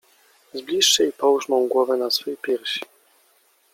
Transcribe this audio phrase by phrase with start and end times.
[0.53, 2.79] Zbliż się i połóż mą głowę na swej piersi.